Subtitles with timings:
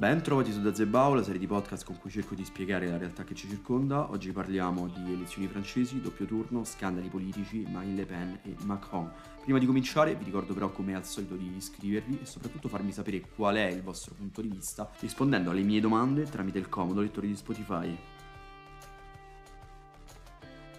[0.00, 3.22] Ben trovati su Dazebao, la serie di podcast con cui cerco di spiegare la realtà
[3.22, 4.10] che ci circonda.
[4.10, 9.12] Oggi parliamo di elezioni francesi, doppio turno, scandali politici, Marine Le Pen e Macron.
[9.42, 13.20] Prima di cominciare vi ricordo però come al solito di iscrivervi e soprattutto farmi sapere
[13.20, 17.26] qual è il vostro punto di vista rispondendo alle mie domande tramite il comodo lettore
[17.26, 17.94] di Spotify.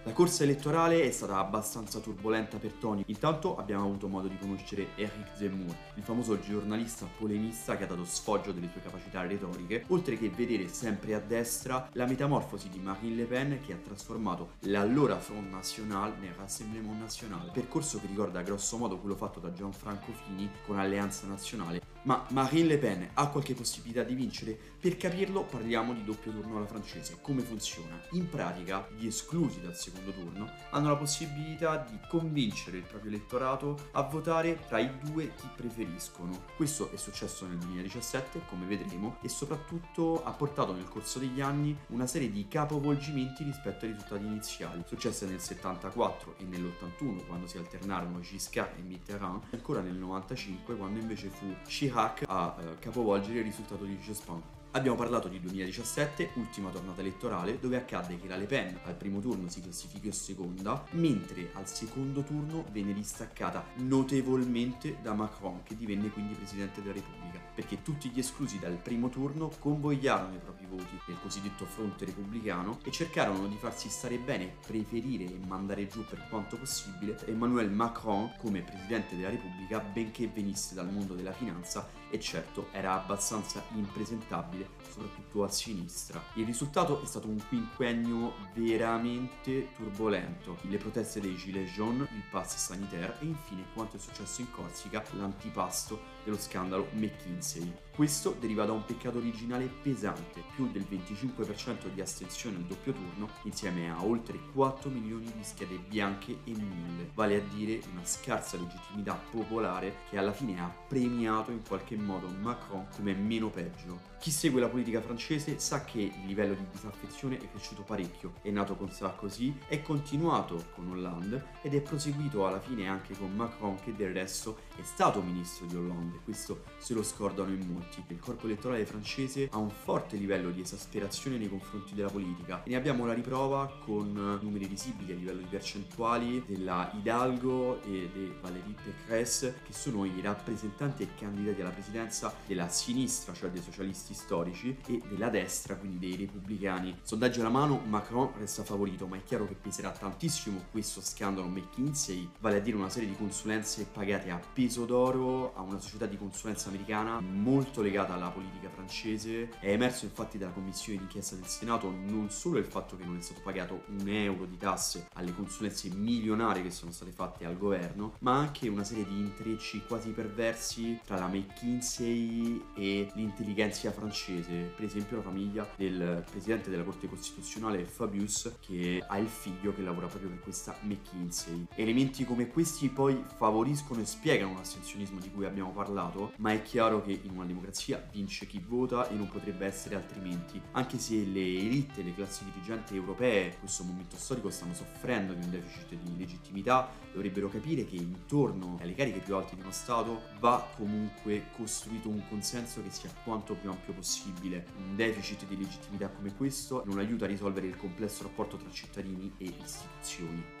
[0.04, 3.04] La corsa elettorale è stata abbastanza turbolenta per Tony.
[3.06, 8.04] Intanto abbiamo avuto modo di conoscere Eric Zemmour, il famoso giornalista polemista che ha dato
[8.04, 13.14] sfoggio delle sue capacità retoriche, oltre che vedere sempre a destra la metamorfosi di Marine
[13.14, 18.76] Le Pen che ha trasformato l'allora Front National nel Rassemblement National, percorso che ricorda grosso
[18.78, 21.80] modo quello fatto da Gianfranco Fini con Alleanza Nazionale.
[22.04, 24.58] Ma Marine Le Pen ha qualche possibilità di vincere?
[24.80, 27.18] Per capirlo parliamo di doppio turno alla francese.
[27.20, 28.00] Come funziona?
[28.10, 33.10] In pratica gli esclusi dal secondo secondo turno hanno la possibilità di convincere il proprio
[33.10, 36.44] elettorato a votare tra i due chi preferiscono.
[36.56, 41.76] Questo è successo nel 2017, come vedremo, e soprattutto ha portato nel corso degli anni
[41.88, 44.82] una serie di capovolgimenti rispetto ai risultati iniziali.
[44.86, 50.98] Successe nel 74 e nell'81 quando si alternarono Giscard e Mitterrand, ancora nel 95 quando
[50.98, 54.60] invece fu Chirac a eh, capovolgere il risultato di Jospin.
[54.74, 59.20] Abbiamo parlato di 2017, ultima tornata elettorale, dove accadde che la Le Pen al primo
[59.20, 66.08] turno si classificò seconda, mentre al secondo turno venne distaccata notevolmente da Macron, che divenne
[66.08, 70.98] quindi Presidente della Repubblica, perché tutti gli esclusi dal primo turno convogliarono i propri voti
[71.06, 76.26] nel cosiddetto fronte repubblicano e cercarono di farsi stare bene, preferire e mandare giù per
[76.30, 82.20] quanto possibile Emmanuel Macron come Presidente della Repubblica, benché venisse dal mondo della finanza e
[82.20, 86.22] certo era abbastanza impresentabile, soprattutto a sinistra.
[86.34, 92.56] Il risultato è stato un quinquennio veramente turbolento, le proteste dei Gilets jaunes, il pass
[92.56, 97.72] sanitaire e infine quanto è successo in Corsica, l'antipasto dello scandalo McKinsey.
[97.94, 103.28] Questo deriva da un peccato originale pesante, più del 25% di astensione al doppio turno,
[103.42, 108.56] insieme a oltre 4 milioni di schede bianche e nulle, vale a dire una scarsa
[108.56, 114.10] legittimità popolare che alla fine ha premiato in qualche modo Macron come meno peggio.
[114.18, 118.50] Chi segue la politica francese sa che il livello di disaffezione è cresciuto parecchio, è
[118.50, 123.76] nato con Sarkozy, è continuato con Hollande ed è proseguito alla fine anche con Macron
[123.82, 128.02] che del resto è stato ministro di Hollande, questo se lo scordano in molti.
[128.08, 132.70] Il corpo elettorale francese ha un forte livello di esasperazione nei confronti della politica e
[132.70, 138.32] ne abbiamo la riprova con numeri visibili a livello di percentuali della Hidalgo e di
[138.40, 144.14] Valérie Pécresse che sono i rappresentanti e candidati alla presidenza della sinistra, cioè dei socialisti
[144.14, 146.98] storici e della destra, quindi dei repubblicani.
[147.02, 152.28] Sondaggio alla mano, Macron resta favorito, ma è chiaro che peserà tantissimo questo scandalo McKinsey,
[152.40, 156.16] vale a dire una serie di consulenze pagate a peso d'oro a una società di
[156.16, 159.50] consulenza americana molto legata alla politica francese.
[159.58, 163.20] È emerso infatti dalla commissione d'inchiesta del Senato non solo il fatto che non è
[163.20, 168.14] stato pagato un euro di tasse alle consulenze milionarie che sono state fatte al governo,
[168.20, 174.84] ma anche una serie di intrecci quasi perversi tra la McKinsey e l'intelligenza francese per
[174.84, 180.06] esempio la famiglia del presidente della Corte Costituzionale Fabius che ha il figlio che lavora
[180.06, 181.66] proprio per questa McKinsey.
[181.74, 187.02] Elementi come questi poi favoriscono e spiegano l'astensionismo di cui abbiamo parlato, ma è chiaro
[187.02, 191.40] che in una democrazia vince chi vota e non potrebbe essere altrimenti, anche se le
[191.40, 196.16] elite le classi dirigenti europee in questo momento storico stanno soffrendo di un deficit di
[196.16, 202.08] legittimità, dovrebbero capire che intorno alle cariche più alte di uno Stato va comunque costruito
[202.08, 204.66] un consenso che sia quanto più ampio possibile.
[204.78, 209.32] Un deficit di legittimità come questo non aiuta a risolvere il complesso rapporto tra cittadini
[209.38, 210.60] e istituzioni.